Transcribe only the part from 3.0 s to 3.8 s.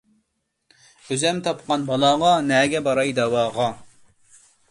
داۋاغا.